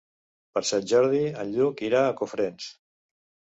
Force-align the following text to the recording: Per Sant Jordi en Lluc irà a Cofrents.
Per 0.55 0.63
Sant 0.69 0.87
Jordi 0.91 1.19
en 1.45 1.53
Lluc 1.59 1.85
irà 1.91 2.03
a 2.07 2.17
Cofrents. 2.25 2.75